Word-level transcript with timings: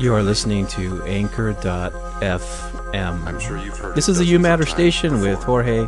You 0.00 0.14
are 0.14 0.22
listening 0.22 0.66
to 0.68 1.02
Anchor.fm. 1.04 1.60
I'm 3.26 3.38
sure 3.38 3.58
you've 3.58 3.76
heard 3.76 3.94
This 3.94 4.08
is 4.08 4.16
the 4.16 4.24
dozens 4.24 4.30
U 4.32 4.38
Matter 4.38 4.64
station 4.66 5.10
before. 5.12 5.28
with 5.30 5.44
Jorge. 5.44 5.86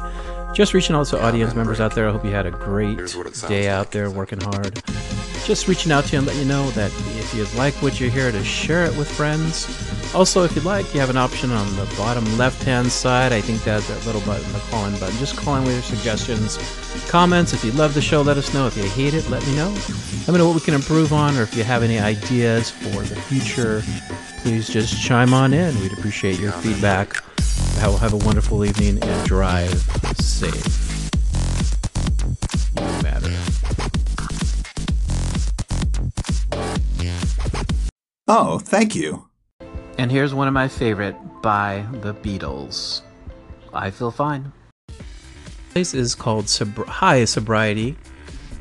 Just 0.55 0.75
reaching 0.75 0.95
out 0.95 1.07
to 1.09 1.17
Yeah, 1.17 1.27
audience 1.27 1.55
members 1.55 1.79
great. 1.79 1.87
out 1.87 1.95
there. 1.95 2.09
I 2.09 2.13
hope 2.13 2.23
you 2.25 2.31
had 2.31 2.45
a 2.45 2.51
great 2.51 2.99
day 3.49 3.63
like. 3.63 3.71
out 3.71 3.91
there 3.91 4.11
working 4.11 4.39
hard. 4.43 4.83
Just 5.47 5.67
reaching 5.67 5.91
out 5.93 6.05
to 6.05 6.13
you 6.13 6.19
and 6.19 6.27
let 6.27 6.37
you 6.37 6.45
know 6.45 6.71
that 6.73 6.93
if 7.33 7.53
you 7.53 7.59
like 7.59 7.75
what 7.77 7.99
you 7.99 8.11
hear, 8.11 8.31
to 8.31 8.45
share 8.45 8.85
it 8.85 8.95
with 8.97 9.11
friends. 9.11 9.67
Also, 10.15 10.45
if 10.45 10.55
you'd 10.55 10.65
like, 10.65 10.93
you 10.93 11.01
have 11.01 11.09
an 11.09 11.17
option 11.17 11.51
on 11.51 11.67
the 11.77 11.87
bottom 11.97 12.25
left-hand 12.37 12.93
side. 12.93 13.33
I 13.33 13.41
think 13.41 13.65
that's 13.65 13.89
that 13.89 14.05
little 14.05 14.21
button, 14.23 14.51
the 14.53 14.59
call-in 14.71 14.93
button. 14.99 15.17
Just 15.19 15.37
call 15.37 15.57
in 15.57 15.65
with 15.65 15.73
your 15.73 15.83
suggestions, 15.83 16.59
comments. 17.09 17.55
If 17.55 17.65
you 17.65 17.73
love 17.73 17.95
the 17.95 18.03
show, 18.03 18.21
let 18.21 18.37
us 18.37 18.53
know. 18.53 18.67
If 18.67 18.77
you 18.77 18.85
hate 18.85 19.15
it, 19.15 19.29
let 19.31 19.47
me 19.47 19.57
know. 19.57 19.71
Let 20.27 20.29
me 20.29 20.39
know 20.39 20.47
what 20.47 20.55
we 20.55 20.61
can 20.61 20.75
improve 20.75 21.13
on, 21.13 21.37
or 21.39 21.43
if 21.43 21.57
you 21.57 21.65
have 21.65 21.83
any 21.83 21.99
ideas 21.99 22.71
for 22.71 23.03
the 23.03 23.17
future, 23.17 23.83
please 24.43 24.69
just 24.69 25.01
chime 25.03 25.33
on 25.33 25.55
in. 25.55 25.79
We'd 25.81 25.95
appreciate 25.95 26.39
your 26.39 26.53
feedback. 26.53 27.17
Have 27.79 28.13
a 28.13 28.17
wonderful 28.19 28.65
evening 28.65 29.03
and 29.03 29.27
drive 29.27 29.73
safe. 30.19 30.92
Oh, 38.35 38.59
thank 38.59 38.95
you. 38.95 39.29
And 39.99 40.11
here's 40.11 40.33
one 40.33 40.49
of 40.49 40.55
my 40.55 40.67
favorite 40.67 41.15
by 41.43 41.85
the 42.01 42.15
Beatles. 42.15 43.03
I 43.75 43.91
feel 43.91 44.11
fine. 44.11 44.51
This 44.89 44.97
place 45.75 45.93
is 45.93 46.15
called 46.15 46.47
Sobri- 46.47 46.87
High 46.87 47.27
Sobriety, 47.27 47.95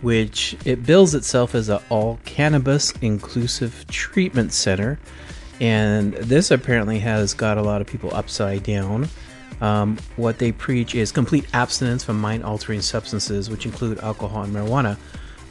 which 0.02 0.58
it 0.66 0.86
bills 0.86 1.16
itself 1.16 1.56
as 1.56 1.70
a 1.70 1.82
all 1.88 2.20
cannabis 2.26 2.92
inclusive 3.02 3.86
treatment 3.88 4.52
center, 4.52 5.00
and 5.62 6.16
this 6.16 6.52
apparently 6.52 7.00
has 7.00 7.34
got 7.34 7.58
a 7.58 7.62
lot 7.62 7.80
of 7.80 7.88
people 7.88 8.14
upside 8.14 8.64
down. 8.64 9.08
Um, 9.62 9.98
what 10.18 10.38
they 10.38 10.52
preach 10.52 10.96
is 10.96 11.14
complete 11.14 11.48
abstinence 11.54 12.04
from 12.04 12.20
mind 12.20 12.44
altering 12.44 12.82
substances, 12.82 13.50
which 13.50 13.66
include 13.66 14.00
alcohol 14.00 14.44
and 14.44 14.54
marijuana, 14.54 14.98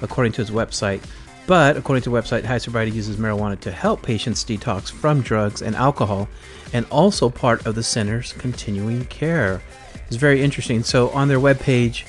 according 0.03 0.33
to 0.33 0.43
its 0.43 0.51
website. 0.51 1.03
But 1.51 1.77
according 1.77 2.05
to 2.05 2.11
the 2.11 2.17
website, 2.17 2.45
High 2.45 2.59
Sobriety 2.59 2.93
uses 2.93 3.17
marijuana 3.17 3.59
to 3.63 3.73
help 3.73 4.03
patients 4.03 4.45
detox 4.45 4.89
from 4.89 5.21
drugs 5.21 5.63
and 5.63 5.75
alcohol, 5.75 6.29
and 6.73 6.87
also 6.93 7.29
part 7.29 7.67
of 7.67 7.75
the 7.75 7.83
center's 7.83 8.33
continuing 8.35 9.05
care. 9.07 9.61
It's 10.07 10.15
very 10.15 10.43
interesting. 10.43 10.85
So 10.85 11.09
on 11.11 11.27
their 11.27 11.41
webpage, 11.41 12.07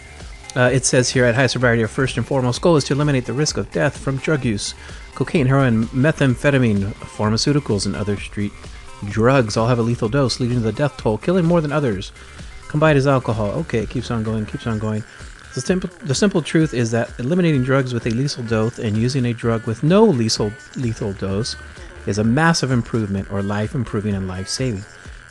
uh, 0.56 0.70
it 0.72 0.86
says 0.86 1.10
here 1.10 1.26
at 1.26 1.34
High 1.34 1.48
Sobriety, 1.48 1.82
our 1.82 1.88
first 1.88 2.18
and 2.18 2.28
foremost 2.28 2.62
goal 2.62 2.76
is 2.76 2.84
to 2.84 2.94
eliminate 2.94 3.26
the 3.26 3.34
risk 3.34 3.58
of 3.58 3.72
death 3.72 3.98
from 3.98 4.18
drug 4.18 4.46
use. 4.46 4.76
Cocaine, 5.16 5.48
heroin, 5.48 5.86
methamphetamine, 5.88 6.94
pharmaceuticals, 6.94 7.88
and 7.88 7.96
other 7.96 8.18
street 8.18 8.52
drugs 9.10 9.58
all 9.58 9.66
have 9.66 9.80
a 9.80 9.82
lethal 9.82 10.08
dose, 10.08 10.40
leading 10.40 10.58
to 10.58 10.64
the 10.64 10.72
death 10.72 10.98
toll, 10.98 11.18
killing 11.18 11.46
more 11.46 11.62
than 11.62 11.72
others. 11.72 12.12
Combined 12.68 13.00
is 13.00 13.08
alcohol. 13.08 13.50
Okay, 13.62 13.80
it 13.80 13.90
keeps 13.90 14.12
on 14.12 14.22
going, 14.22 14.46
keeps 14.46 14.68
on 14.68 14.78
going. 14.78 15.04
The 15.54 15.62
simple, 15.62 15.90
the 16.06 16.16
simple 16.16 16.42
truth 16.42 16.74
is 16.74 16.92
that 16.92 17.12
eliminating 17.20 17.64
drugs 17.64 17.94
with 17.94 18.06
a 18.08 18.12
lethal 18.12 18.44
dose 18.44 18.80
and 18.80 18.98
using 18.98 19.26
a 19.26 19.34
drug 19.34 19.68
with 19.68 19.84
no 19.84 20.06
lethal, 20.06 20.54
lethal 20.78 21.14
dose 21.14 21.58
is 22.06 22.18
a 22.18 22.24
massive 22.24 22.72
improvement 22.72 23.30
or 23.32 23.42
life 23.42 23.76
improving 23.76 24.16
and 24.16 24.28
life 24.28 24.48
saving. 24.48 24.84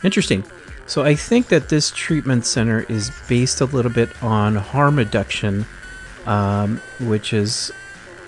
Interesting. 0.02 0.44
So 0.86 1.04
I 1.04 1.14
think 1.14 1.48
that 1.48 1.68
this 1.68 1.90
treatment 1.90 2.44
center 2.44 2.80
is 2.88 3.10
based 3.28 3.60
a 3.60 3.64
little 3.64 3.92
bit 3.92 4.10
on 4.22 4.56
harm 4.56 4.96
reduction, 4.96 5.64
um, 6.26 6.78
which 7.00 7.32
is 7.32 7.72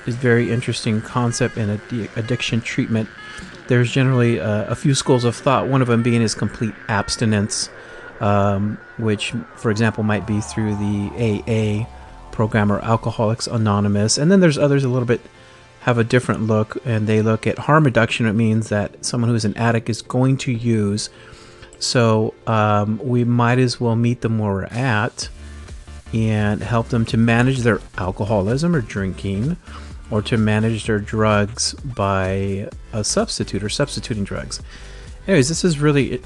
is 0.06 0.16
very 0.16 0.50
interesting 0.50 1.00
concept 1.00 1.56
in 1.56 1.78
addi- 1.78 2.16
addiction 2.16 2.60
treatment. 2.60 3.08
There's 3.68 3.90
generally 3.90 4.40
uh, 4.40 4.64
a 4.64 4.74
few 4.74 4.94
schools 4.94 5.24
of 5.24 5.36
thought. 5.36 5.68
One 5.68 5.80
of 5.82 5.88
them 5.88 6.02
being 6.02 6.22
is 6.22 6.34
complete 6.34 6.74
abstinence, 6.88 7.68
um, 8.22 8.78
which, 8.98 9.34
for 9.56 9.70
example, 9.70 10.04
might 10.04 10.26
be 10.26 10.40
through 10.40 10.76
the 10.76 11.84
AA 11.84 12.30
program 12.30 12.72
or 12.72 12.80
Alcoholics 12.80 13.46
Anonymous. 13.46 14.16
And 14.16 14.30
then 14.30 14.40
there's 14.40 14.56
others 14.56 14.84
a 14.84 14.88
little 14.88 15.06
bit 15.06 15.20
have 15.80 15.98
a 15.98 16.04
different 16.04 16.46
look, 16.46 16.78
and 16.84 17.08
they 17.08 17.22
look 17.22 17.44
at 17.44 17.58
harm 17.58 17.82
reduction. 17.82 18.26
It 18.26 18.34
means 18.34 18.68
that 18.68 19.04
someone 19.04 19.28
who's 19.28 19.44
an 19.44 19.56
addict 19.56 19.90
is 19.90 20.00
going 20.00 20.36
to 20.38 20.52
use. 20.52 21.10
So 21.80 22.34
um, 22.46 23.00
we 23.02 23.24
might 23.24 23.58
as 23.58 23.80
well 23.80 23.96
meet 23.96 24.20
them 24.20 24.38
where 24.38 24.52
we're 24.52 24.64
at 24.66 25.28
and 26.12 26.62
help 26.62 26.90
them 26.90 27.04
to 27.06 27.16
manage 27.16 27.58
their 27.58 27.80
alcoholism 27.98 28.76
or 28.76 28.80
drinking 28.80 29.56
or 30.08 30.22
to 30.22 30.36
manage 30.36 30.86
their 30.86 31.00
drugs 31.00 31.74
by 31.74 32.68
a 32.92 33.02
substitute 33.02 33.64
or 33.64 33.68
substituting 33.68 34.22
drugs. 34.22 34.62
Anyways, 35.26 35.48
this 35.48 35.64
is 35.64 35.80
really 35.80 36.22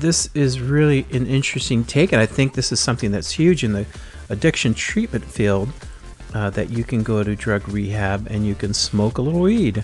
this 0.00 0.30
is 0.34 0.60
really 0.60 1.06
an 1.12 1.26
interesting 1.26 1.84
take, 1.84 2.12
and 2.12 2.20
I 2.20 2.26
think 2.26 2.54
this 2.54 2.72
is 2.72 2.80
something 2.80 3.10
that's 3.10 3.30
huge 3.32 3.64
in 3.64 3.72
the 3.72 3.86
addiction 4.28 4.74
treatment 4.74 5.24
field. 5.24 5.70
Uh, 6.34 6.50
that 6.50 6.68
you 6.68 6.84
can 6.84 7.02
go 7.02 7.24
to 7.24 7.34
drug 7.34 7.66
rehab 7.70 8.26
and 8.30 8.46
you 8.46 8.54
can 8.54 8.74
smoke 8.74 9.16
a 9.16 9.22
little 9.22 9.40
weed. 9.40 9.82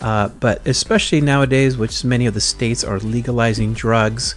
Uh, 0.00 0.28
but 0.40 0.66
especially 0.66 1.20
nowadays, 1.20 1.76
which 1.76 2.04
many 2.04 2.26
of 2.26 2.34
the 2.34 2.40
states 2.40 2.82
are 2.82 2.98
legalizing 2.98 3.74
drugs, 3.74 4.34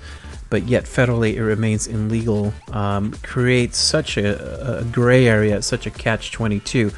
but 0.52 0.64
yet 0.64 0.84
federally 0.84 1.34
it 1.36 1.44
remains 1.44 1.88
illegal, 1.88 2.54
um, 2.72 3.12
creates 3.24 3.78
such 3.78 4.18
a, 4.18 4.82
a 4.82 4.84
gray 4.86 5.28
area, 5.28 5.62
such 5.62 5.86
a 5.88 5.90
catch 5.92 6.32
22. 6.32 6.92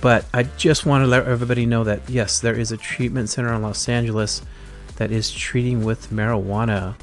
But 0.00 0.24
I 0.32 0.44
just 0.44 0.86
want 0.86 1.02
to 1.02 1.06
let 1.06 1.26
everybody 1.26 1.66
know 1.66 1.84
that 1.84 2.08
yes, 2.08 2.40
there 2.40 2.58
is 2.58 2.72
a 2.72 2.76
treatment 2.76 3.28
center 3.28 3.52
in 3.52 3.62
Los 3.62 3.88
Angeles 3.88 4.42
that 4.96 5.10
is 5.10 5.30
treating 5.30 5.84
with 5.84 6.10
marijuana. 6.10 6.96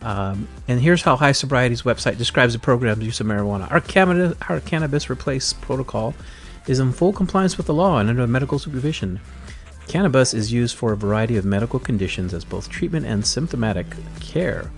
Um, 0.00 0.48
and 0.68 0.80
here's 0.80 1.02
how 1.02 1.16
High 1.16 1.32
Sobriety's 1.32 1.82
website 1.82 2.18
describes 2.18 2.52
the 2.52 2.58
program's 2.58 3.04
use 3.04 3.20
of 3.20 3.26
marijuana. 3.26 3.70
Our, 3.70 3.80
cannabis, 3.80 4.36
our 4.48 4.60
cannabis 4.60 5.10
replace 5.10 5.52
protocol 5.52 6.14
is 6.66 6.78
in 6.78 6.92
full 6.92 7.12
compliance 7.12 7.56
with 7.56 7.66
the 7.66 7.74
law 7.74 7.98
and 7.98 8.08
under 8.08 8.26
medical 8.26 8.58
supervision. 8.58 9.20
Cannabis 9.88 10.34
is 10.34 10.52
used 10.52 10.76
for 10.76 10.92
a 10.92 10.96
variety 10.96 11.36
of 11.36 11.44
medical 11.44 11.80
conditions 11.80 12.34
as 12.34 12.44
both 12.44 12.68
treatment 12.68 13.06
and 13.06 13.26
symptomatic 13.26 13.86
care. 14.20 14.70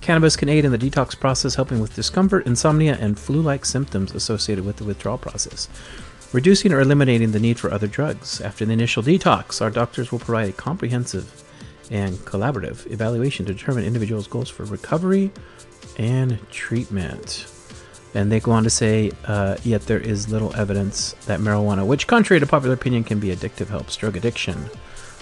Cannabis 0.00 0.36
can 0.36 0.48
aid 0.48 0.64
in 0.64 0.72
the 0.72 0.78
detox 0.78 1.18
process, 1.18 1.54
helping 1.54 1.80
with 1.80 1.94
discomfort, 1.94 2.46
insomnia, 2.46 2.96
and 3.00 3.18
flu 3.18 3.40
like 3.40 3.64
symptoms 3.64 4.14
associated 4.14 4.64
with 4.64 4.76
the 4.76 4.84
withdrawal 4.84 5.18
process, 5.18 5.68
reducing 6.32 6.72
or 6.72 6.80
eliminating 6.80 7.32
the 7.32 7.40
need 7.40 7.58
for 7.58 7.72
other 7.72 7.86
drugs. 7.86 8.40
After 8.40 8.64
the 8.64 8.72
initial 8.72 9.02
detox, 9.02 9.60
our 9.60 9.70
doctors 9.70 10.12
will 10.12 10.18
provide 10.18 10.50
a 10.50 10.52
comprehensive 10.52 11.42
and 11.90 12.14
collaborative 12.18 12.90
evaluation 12.90 13.46
to 13.46 13.54
determine 13.54 13.84
individuals' 13.84 14.26
goals 14.26 14.50
for 14.50 14.64
recovery 14.64 15.30
and 15.98 16.38
treatment. 16.50 17.46
And 18.14 18.32
they 18.32 18.40
go 18.40 18.52
on 18.52 18.64
to 18.64 18.70
say, 18.70 19.12
uh, 19.26 19.56
yet 19.62 19.82
there 19.82 19.98
is 20.00 20.30
little 20.30 20.54
evidence 20.56 21.12
that 21.26 21.40
marijuana, 21.40 21.86
which 21.86 22.06
contrary 22.06 22.40
to 22.40 22.46
popular 22.46 22.74
opinion 22.74 23.04
can 23.04 23.20
be 23.20 23.28
addictive, 23.28 23.68
helps 23.68 23.96
drug 23.96 24.16
addiction. 24.16 24.70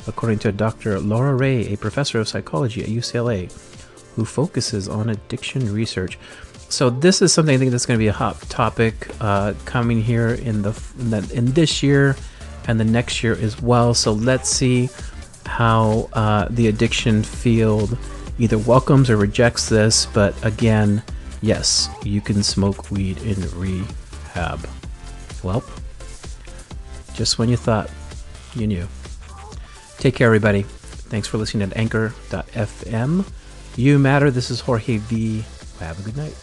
According 0.07 0.39
to 0.41 0.53
Dr. 0.53 1.01
Lara 1.01 1.35
Ray, 1.35 1.73
a 1.73 1.77
professor 1.77 2.21
of 2.21 2.29
psychology 2.29 2.83
at 2.83 2.89
UCLA, 2.89 3.51
who 4.15 4.25
focuses 4.25 4.89
on 4.89 5.11
addiction 5.11 5.73
research. 5.73 6.19
So 6.69 6.91
this 6.91 7.21
is 7.21 7.33
something 7.33 7.55
I 7.55 7.59
think 7.59 7.71
that's 7.71 7.87
going 7.87 7.99
to 7.99 8.03
be 8.03 8.09
a 8.09 8.13
hot 8.13 8.41
topic 8.43 9.09
uh, 9.21 9.55
coming 9.65 10.01
here 10.03 10.29
in 10.29 10.63
the 10.63 10.81
in, 10.99 11.11
the 11.11 11.31
in 11.35 11.47
this 11.53 11.83
year 11.83 12.17
and 12.67 12.81
the 12.81 12.85
next 12.85 13.23
year 13.23 13.35
as 13.35 13.61
well. 13.61 13.95
So 13.95 14.13
let's 14.13 14.49
see 14.49 14.89
how 15.47 16.09
uh, 16.13 16.49
the 16.51 16.69
addiction 16.69 17.23
field 17.23 17.97
either 18.39 18.59
welcomes 18.59 19.11
or 19.11 19.17
rejects 19.17 19.69
this. 19.69 20.07
But 20.07 20.35
again, 20.45 21.03
yes, 21.41 21.89
you 22.03 22.21
can 22.21 22.43
smoke 22.43 22.91
weed 22.91 23.19
in 23.23 23.41
rehab. 23.59 24.67
Well, 25.43 25.63
just 27.15 27.39
when 27.39 27.49
you 27.49 27.57
thought 27.57 27.91
you 28.55 28.67
knew. 28.67 28.89
Take 29.99 30.17
care, 30.17 30.27
everybody. 30.27 30.63
Thanks 30.63 31.29
for 31.29 31.39
listening 31.39 31.69
at 31.71 31.77
Anchor.fm. 31.77 33.25
You 33.77 33.99
matter. 33.99 34.31
This 34.31 34.51
is 34.51 34.61
Jorge 34.61 34.99
V. 34.99 35.45
Have 35.81 35.99
a 35.99 36.03
good 36.03 36.17
night. 36.17 36.35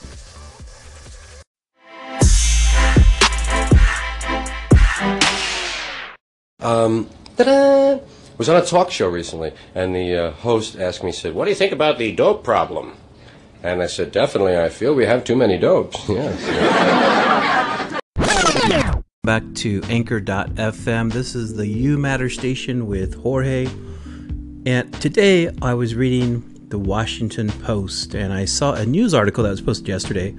Um, 6.60 7.10
ta-da! 7.38 8.00
Was 8.42 8.50
on 8.50 8.56
a 8.56 8.66
talk 8.66 8.90
show 8.90 9.08
recently, 9.08 9.54
and 9.76 9.94
the 9.96 10.16
uh, 10.16 10.32
host 10.32 10.76
asked 10.80 11.04
me, 11.04 11.12
said, 11.12 11.36
"What 11.36 11.46
do 11.46 11.52
you 11.52 11.56
think 11.56 11.72
about 11.72 12.00
the 12.00 12.12
dope 12.12 12.44
problem?" 12.44 12.94
And 13.62 13.84
I 13.84 13.86
said, 13.86 14.12
"Definitely, 14.12 14.58
I 14.58 14.70
feel 14.70 14.96
we 14.96 15.06
have 15.06 15.24
too 15.24 15.36
many 15.36 15.60
dopes." 15.60 16.10
Yes. 16.10 18.02
Back 19.24 19.44
to 19.58 19.84
Anchor.fm. 19.90 21.14
This 21.14 21.36
is 21.36 21.54
the 21.56 21.68
You 21.68 22.00
Matter 22.00 22.32
station 22.32 22.88
with 22.88 23.14
Jorge. 23.22 23.68
And 24.66 24.92
today 25.00 25.52
I 25.62 25.76
was 25.76 25.94
reading 25.94 26.44
the 26.70 26.80
Washington 26.80 27.52
Post 27.52 28.16
and 28.16 28.34
I 28.34 28.46
saw 28.46 28.74
a 28.74 28.88
news 28.88 29.14
article 29.14 29.44
that 29.44 29.52
was 29.52 29.62
posted 29.62 29.88
yesterday 29.88 30.36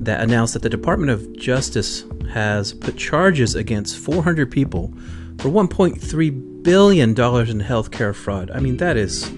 that 0.00 0.20
announced 0.20 0.54
that 0.54 0.62
the 0.62 0.68
Department 0.68 1.12
of 1.12 1.36
Justice 1.36 2.02
has 2.32 2.72
put 2.72 2.96
charges 2.96 3.54
against 3.54 3.96
400 3.96 4.50
people 4.50 4.92
for 5.38 5.48
1.3 5.48 6.62
billion 6.62 7.14
dollars 7.14 7.48
in 7.48 7.60
healthcare 7.60 8.14
fraud. 8.14 8.50
I 8.50 8.60
mean, 8.60 8.76
that 8.78 8.96
is 8.96 9.30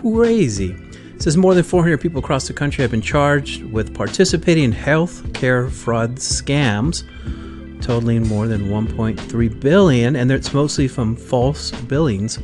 crazy. 0.00 0.74
It 1.14 1.22
says 1.22 1.36
more 1.36 1.54
than 1.54 1.62
400 1.62 2.00
people 2.00 2.18
across 2.18 2.48
the 2.48 2.54
country 2.54 2.82
have 2.82 2.90
been 2.90 3.02
charged 3.02 3.62
with 3.64 3.94
participating 3.94 4.64
in 4.64 4.72
health 4.72 5.32
care 5.34 5.68
fraud 5.68 6.16
scams, 6.16 7.04
totaling 7.82 8.26
more 8.26 8.48
than 8.48 8.70
1.3 8.70 9.60
billion, 9.60 10.16
and 10.16 10.32
it's 10.32 10.52
mostly 10.54 10.88
from 10.88 11.14
false 11.14 11.70
billings, 11.70 12.36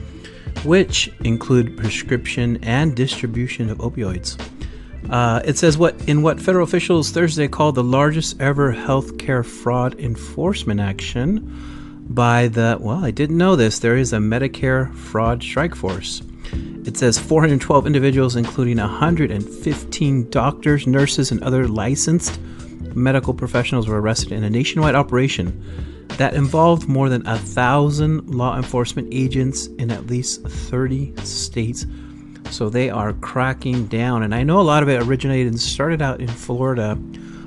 which 0.64 1.10
include 1.24 1.76
prescription 1.76 2.62
and 2.62 2.94
distribution 2.94 3.70
of 3.70 3.78
opioids. 3.78 4.38
Uh, 5.10 5.40
it 5.44 5.56
says 5.56 5.78
what 5.78 5.96
in 6.06 6.20
what 6.20 6.38
federal 6.38 6.64
officials 6.64 7.10
Thursday 7.10 7.48
called 7.48 7.74
the 7.74 7.82
largest 7.82 8.38
ever 8.40 8.74
healthcare 8.74 9.44
fraud 9.44 9.98
enforcement 9.98 10.80
action 10.80 11.77
by 12.08 12.48
the 12.48 12.76
well, 12.80 13.04
I 13.04 13.10
didn't 13.10 13.38
know 13.38 13.56
this. 13.56 13.78
There 13.78 13.96
is 13.96 14.12
a 14.12 14.18
Medicare 14.18 14.94
fraud 14.94 15.42
strike 15.42 15.74
force. 15.74 16.22
It 16.84 16.96
says 16.96 17.18
412 17.18 17.86
individuals, 17.86 18.34
including 18.36 18.78
115 18.78 20.30
doctors, 20.30 20.86
nurses, 20.86 21.30
and 21.30 21.42
other 21.42 21.68
licensed 21.68 22.40
medical 22.94 23.34
professionals, 23.34 23.88
were 23.88 24.00
arrested 24.00 24.32
in 24.32 24.42
a 24.42 24.50
nationwide 24.50 24.94
operation 24.94 25.62
that 26.16 26.34
involved 26.34 26.88
more 26.88 27.08
than 27.08 27.26
a 27.26 27.38
thousand 27.38 28.34
law 28.34 28.56
enforcement 28.56 29.08
agents 29.12 29.66
in 29.66 29.90
at 29.90 30.06
least 30.06 30.42
30 30.42 31.14
states. 31.24 31.86
So 32.50 32.70
they 32.70 32.88
are 32.90 33.12
cracking 33.12 33.86
down. 33.86 34.22
And 34.22 34.34
I 34.34 34.42
know 34.42 34.60
a 34.60 34.62
lot 34.62 34.82
of 34.82 34.88
it 34.88 35.02
originated 35.02 35.48
and 35.48 35.60
started 35.60 36.00
out 36.00 36.20
in 36.20 36.28
Florida 36.28 36.98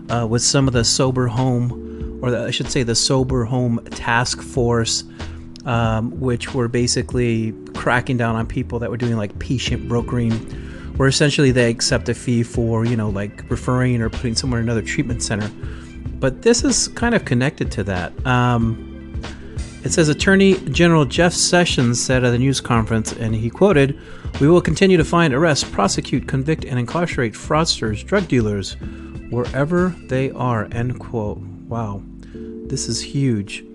uh, 0.09 0.27
with 0.27 0.43
some 0.43 0.67
of 0.67 0.73
the 0.73 0.83
sober 0.83 1.27
home, 1.27 1.90
or 2.21 2.31
the, 2.31 2.45
I 2.45 2.51
should 2.51 2.69
say, 2.69 2.83
the 2.83 2.95
sober 2.95 3.45
home 3.45 3.83
task 3.91 4.41
force 4.41 5.03
um, 5.65 6.19
which 6.19 6.53
were 6.53 6.67
basically 6.67 7.53
cracking 7.75 8.17
down 8.17 8.35
on 8.35 8.47
people 8.47 8.79
that 8.79 8.89
were 8.89 8.97
doing 8.97 9.17
like 9.17 9.37
patient 9.39 9.87
brokering, 9.87 10.31
where 10.97 11.07
essentially 11.07 11.51
they 11.51 11.69
accept 11.69 12.09
a 12.09 12.13
fee 12.13 12.43
for, 12.43 12.85
you 12.85 12.95
know, 12.95 13.09
like 13.09 13.49
referring 13.49 14.01
or 14.01 14.09
putting 14.09 14.35
someone 14.35 14.59
in 14.59 14.65
another 14.65 14.81
treatment 14.81 15.21
center. 15.21 15.49
But 16.19 16.41
this 16.41 16.63
is 16.63 16.87
kind 16.89 17.15
of 17.15 17.25
connected 17.25 17.71
to 17.73 17.83
that. 17.85 18.25
Um, 18.25 18.87
it 19.83 19.91
says 19.91 20.09
Attorney 20.09 20.55
General 20.69 21.05
Jeff 21.05 21.33
Sessions 21.33 22.03
said 22.03 22.23
at 22.23 22.33
a 22.33 22.37
news 22.37 22.61
conference, 22.61 23.13
and 23.13 23.33
he 23.33 23.49
quoted, 23.49 23.99
We 24.39 24.47
will 24.47 24.61
continue 24.61 24.97
to 24.97 25.05
find, 25.05 25.33
arrest, 25.33 25.71
prosecute, 25.71 26.27
convict, 26.27 26.65
and 26.65 26.77
incarcerate 26.77 27.33
fraudsters, 27.33 28.05
drug 28.05 28.27
dealers, 28.27 28.73
wherever 29.31 29.95
they 30.05 30.29
are. 30.31 30.67
End 30.71 30.99
quote. 30.99 31.39
Wow. 31.67 32.03
This 32.71 32.87
is 32.87 33.01
huge. 33.01 33.65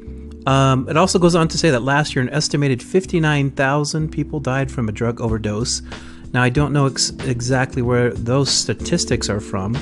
Um, 0.47 0.89
it 0.89 0.97
also 0.97 1.19
goes 1.19 1.35
on 1.35 1.49
to 1.49 1.59
say 1.59 1.71
that 1.71 1.83
last 1.83 2.17
year, 2.17 2.23
an 2.23 2.31
estimated 2.31 2.83
59,000 2.83 4.11
people 4.11 4.41
died 4.41 4.71
from 4.71 4.89
a 4.89 4.93
drug 4.93 5.21
overdose. 5.21 5.83
Now, 6.33 6.43
I 6.43 6.49
don't 6.49 6.73
know 6.73 6.87
ex- 6.87 7.11
exactly 7.25 7.83
where 7.83 8.11
those 8.13 8.51
statistics 8.51 9.29
are 9.29 9.39
from. 9.39 9.77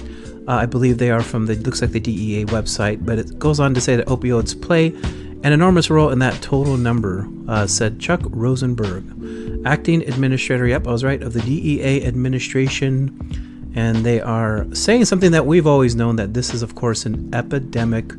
Uh, 0.49 0.55
I 0.55 0.67
believe 0.67 0.99
they 0.99 1.13
are 1.13 1.23
from 1.23 1.47
the 1.47 1.55
looks 1.55 1.81
like 1.81 1.93
the 1.93 2.01
DEA 2.01 2.47
website, 2.47 3.07
but 3.07 3.21
it 3.21 3.39
goes 3.39 3.61
on 3.61 3.73
to 3.75 3.81
say 3.81 3.95
that 3.95 4.09
opioids 4.09 4.61
play 4.61 4.89
an 5.45 5.53
enormous 5.53 5.91
role 5.91 6.11
in 6.11 6.19
that 6.19 6.43
total 6.43 6.77
number, 6.77 7.29
uh, 7.47 7.69
said 7.69 8.01
Chuck 8.01 8.23
Rosenberg, 8.25 9.65
acting 9.65 10.03
administrator. 10.09 10.67
Yep, 10.67 10.89
I 10.89 10.91
was 10.91 11.05
right 11.05 11.23
of 11.23 11.35
the 11.35 11.41
DEA 11.41 12.05
administration, 12.05 13.73
and 13.77 14.05
they 14.05 14.21
are 14.21 14.67
saying 14.75 15.05
something 15.05 15.31
that 15.31 15.47
we've 15.47 15.69
always 15.69 15.95
known 15.95 16.17
that 16.17 16.35
this 16.35 16.53
is, 16.53 16.63
of 16.63 16.75
course, 16.75 17.07
an 17.07 17.33
epidemic. 17.33 18.13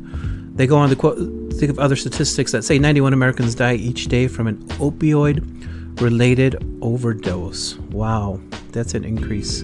They 0.56 0.66
go 0.66 0.78
on 0.78 0.88
to 0.88 0.96
quote 0.96 1.18
think 1.52 1.70
of 1.70 1.78
other 1.78 1.96
statistics 1.96 2.52
that 2.52 2.64
say 2.64 2.78
91 2.78 3.12
Americans 3.12 3.54
die 3.54 3.74
each 3.74 4.06
day 4.06 4.28
from 4.28 4.46
an 4.46 4.56
opioid 4.78 6.00
related 6.00 6.56
overdose. 6.82 7.76
Wow, 7.90 8.40
that's 8.72 8.94
an 8.94 9.04
increase. 9.04 9.62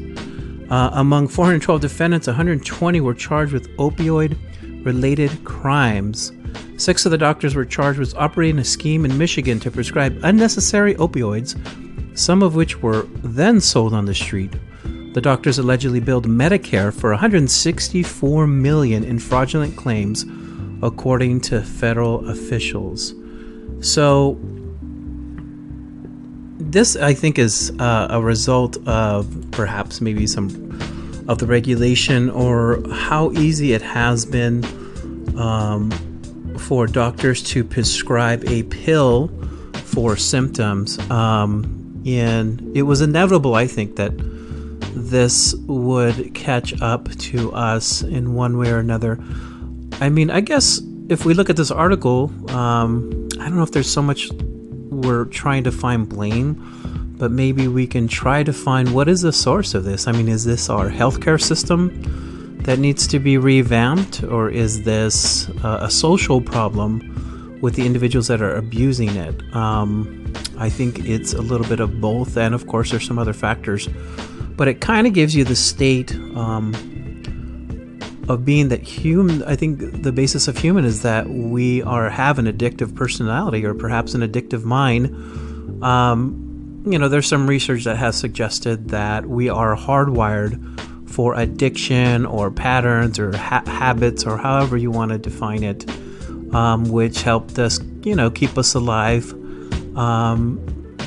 Uh, 0.70 0.90
among 0.94 1.28
412 1.28 1.80
defendants, 1.80 2.26
120 2.26 3.00
were 3.00 3.14
charged 3.14 3.52
with 3.52 3.68
opioid 3.76 4.38
related 4.84 5.44
crimes. 5.44 6.32
Six 6.76 7.04
of 7.04 7.10
the 7.10 7.18
doctors 7.18 7.54
were 7.54 7.64
charged 7.64 7.98
with 7.98 8.14
operating 8.16 8.58
a 8.58 8.64
scheme 8.64 9.04
in 9.04 9.16
Michigan 9.16 9.60
to 9.60 9.70
prescribe 9.70 10.18
unnecessary 10.22 10.94
opioids, 10.94 11.56
some 12.18 12.42
of 12.42 12.54
which 12.54 12.82
were 12.82 13.02
then 13.22 13.60
sold 13.60 13.92
on 13.94 14.06
the 14.06 14.14
street. 14.14 14.52
The 15.12 15.20
doctors 15.20 15.58
allegedly 15.58 16.00
billed 16.00 16.26
Medicare 16.26 16.92
for 16.92 17.10
164 17.10 18.46
million 18.46 19.04
in 19.04 19.18
fraudulent 19.18 19.76
claims 19.76 20.24
according 20.82 21.40
to 21.40 21.62
federal 21.62 22.28
officials. 22.28 23.14
So, 23.80 24.38
this 26.58 26.96
I 26.96 27.14
think 27.14 27.38
is 27.38 27.72
uh, 27.78 28.08
a 28.10 28.20
result 28.20 28.76
of 28.86 29.50
perhaps 29.50 30.00
maybe 30.00 30.26
some 30.26 30.48
of 31.28 31.38
the 31.38 31.46
regulation 31.46 32.30
or 32.30 32.82
how 32.90 33.30
easy 33.32 33.72
it 33.72 33.82
has 33.82 34.24
been 34.24 34.64
um, 35.38 35.90
for 36.58 36.86
doctors 36.86 37.42
to 37.42 37.64
prescribe 37.64 38.44
a 38.48 38.62
pill 38.64 39.28
for 39.84 40.16
symptoms. 40.16 40.98
Um, 41.10 42.02
and 42.06 42.76
it 42.76 42.82
was 42.82 43.00
inevitable, 43.00 43.54
I 43.54 43.66
think, 43.66 43.96
that 43.96 44.12
this 44.94 45.54
would 45.66 46.34
catch 46.34 46.80
up 46.80 47.10
to 47.16 47.52
us 47.52 48.02
in 48.02 48.34
one 48.34 48.58
way 48.58 48.70
or 48.70 48.78
another. 48.78 49.18
I 50.00 50.08
mean, 50.08 50.30
I 50.30 50.40
guess 50.40 50.80
if 51.08 51.24
we 51.24 51.34
look 51.34 51.50
at 51.50 51.56
this 51.56 51.70
article, 51.70 52.32
um, 52.50 53.28
I 53.40 53.44
don't 53.44 53.56
know 53.56 53.62
if 53.62 53.72
there's 53.72 53.90
so 53.90 54.02
much 54.02 54.30
we're 54.90 55.24
trying 55.26 55.64
to 55.64 55.72
find 55.72 56.08
blame, 56.08 56.54
but 57.18 57.30
maybe 57.30 57.68
we 57.68 57.86
can 57.86 58.08
try 58.08 58.42
to 58.42 58.52
find 58.52 58.94
what 58.94 59.08
is 59.08 59.22
the 59.22 59.32
source 59.32 59.74
of 59.74 59.84
this. 59.84 60.06
I 60.06 60.12
mean, 60.12 60.28
is 60.28 60.44
this 60.44 60.68
our 60.68 60.90
healthcare 60.90 61.40
system 61.40 62.58
that 62.62 62.78
needs 62.78 63.06
to 63.08 63.18
be 63.18 63.38
revamped, 63.38 64.22
or 64.24 64.48
is 64.48 64.84
this 64.84 65.48
uh, 65.64 65.78
a 65.82 65.90
social 65.90 66.40
problem 66.40 67.58
with 67.60 67.74
the 67.74 67.84
individuals 67.84 68.28
that 68.28 68.40
are 68.40 68.54
abusing 68.54 69.10
it? 69.16 69.42
Um, 69.54 70.32
I 70.58 70.68
think 70.68 71.00
it's 71.00 71.32
a 71.32 71.42
little 71.42 71.66
bit 71.66 71.80
of 71.80 72.00
both, 72.00 72.36
and 72.36 72.54
of 72.54 72.66
course, 72.66 72.90
there's 72.90 73.06
some 73.06 73.18
other 73.18 73.32
factors, 73.32 73.88
but 74.56 74.68
it 74.68 74.80
kind 74.80 75.06
of 75.06 75.12
gives 75.12 75.34
you 75.34 75.44
the 75.44 75.56
state. 75.56 76.14
Um, 76.36 76.72
of 78.28 78.44
being 78.44 78.68
that 78.68 78.82
human 78.82 79.42
i 79.44 79.56
think 79.56 80.02
the 80.02 80.12
basis 80.12 80.48
of 80.48 80.56
human 80.56 80.84
is 80.84 81.02
that 81.02 81.28
we 81.28 81.82
are 81.82 82.08
have 82.08 82.38
an 82.38 82.46
addictive 82.46 82.94
personality 82.94 83.64
or 83.64 83.74
perhaps 83.74 84.14
an 84.14 84.20
addictive 84.20 84.64
mind. 84.64 85.82
Um, 85.82 86.52
you 86.86 86.98
know 86.98 87.08
there's 87.08 87.26
some 87.26 87.48
research 87.48 87.84
that 87.84 87.96
has 87.96 88.16
suggested 88.16 88.88
that 88.88 89.26
we 89.26 89.48
are 89.48 89.76
hardwired 89.76 90.80
for 91.08 91.34
addiction 91.34 92.26
or 92.26 92.50
patterns 92.50 93.18
or 93.18 93.36
ha- 93.36 93.62
habits 93.66 94.24
or 94.24 94.36
however 94.36 94.76
you 94.76 94.90
want 94.90 95.12
to 95.12 95.18
define 95.18 95.62
it 95.62 95.88
um, 96.54 96.84
which 96.90 97.22
helped 97.22 97.58
us 97.58 97.78
you 98.02 98.14
know 98.14 98.30
keep 98.30 98.56
us 98.58 98.74
alive 98.74 99.32
um, 99.96 100.58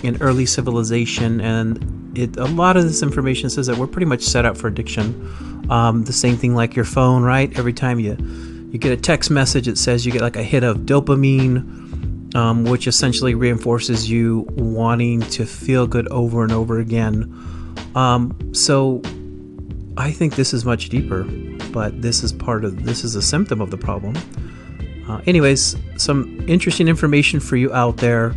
in 0.04 0.22
early 0.22 0.46
civilization 0.46 1.42
and 1.42 1.95
it, 2.18 2.38
a 2.38 2.46
lot 2.46 2.78
of 2.78 2.84
this 2.84 3.04
information 3.04 3.50
says 3.50 3.68
that 3.68 3.78
we're 3.78 3.88
pretty 3.88 4.06
much 4.06 4.22
set 4.22 4.46
up 4.46 4.58
for 4.58 4.68
addiction. 4.68 5.66
Um, 5.70 6.04
the 6.04 6.14
same 6.14 6.38
thing 6.38 6.56
like 6.56 6.76
your 6.76 6.86
phone, 6.86 7.24
right? 7.24 7.58
Every 7.58 7.74
time 7.74 8.00
you 8.00 8.18
you 8.72 8.80
get 8.80 8.92
a 8.92 9.02
text 9.02 9.32
message, 9.32 9.68
it 9.68 9.78
says 9.78 10.06
you 10.06 10.12
get 10.12 10.22
like 10.22 10.36
a 10.36 10.44
hit 10.44 10.64
of 10.64 10.80
dopamine, 10.80 12.36
um, 12.36 12.66
which 12.66 12.88
essentially 12.88 13.34
reinforces 13.34 14.10
you 14.10 14.46
wanting 14.52 15.22
to 15.22 15.46
feel 15.46 15.88
good 15.88 16.08
over 16.10 16.44
and 16.44 16.52
over 16.52 16.80
again. 16.80 17.34
Um, 17.96 18.54
so 18.54 19.02
I 19.98 20.12
think 20.12 20.36
this 20.36 20.54
is 20.54 20.66
much 20.66 20.90
deeper, 20.90 21.24
but 21.72 22.02
this 22.02 22.24
is 22.24 22.34
part 22.34 22.66
of 22.66 22.84
this 22.84 23.04
is 23.04 23.16
a 23.16 23.22
symptom 23.22 23.62
of 23.62 23.72
the 23.72 23.78
problem. 23.78 24.16
Uh, 25.08 25.22
anyways, 25.26 25.76
some 25.98 26.44
interesting 26.48 26.88
information 26.88 27.40
for 27.40 27.56
you 27.56 27.74
out 27.74 27.98
there. 27.98 28.36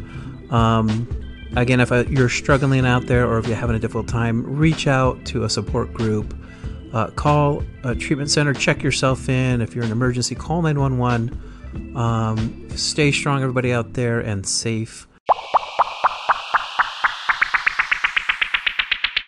Um, 0.51 1.09
Again, 1.57 1.81
if 1.81 1.91
uh, 1.91 2.05
you're 2.09 2.29
struggling 2.29 2.87
out 2.87 3.07
there 3.07 3.27
or 3.27 3.39
if 3.39 3.47
you're 3.47 3.57
having 3.57 3.75
a 3.75 3.79
difficult 3.79 4.07
time, 4.07 4.45
reach 4.45 4.87
out 4.87 5.25
to 5.27 5.45
a 5.45 5.51
support 5.51 5.93
group. 5.93 6.39
Uh, 6.93 7.09
call 7.09 7.63
a 7.85 7.95
treatment 7.95 8.31
center, 8.31 8.55
check 8.55 8.83
yourself 8.83 9.29
in. 9.29 9.61
If 9.61 9.75
you're 9.75 9.85
in 9.85 9.91
an 9.91 9.97
emergency, 9.97 10.35
call 10.35 10.63
911. 10.63 11.97
Um, 11.97 12.69
stay 12.71 13.11
strong, 13.11 13.43
everybody 13.43 13.73
out 13.73 13.95
there, 13.95 14.21
and 14.21 14.47
safe. 14.47 15.08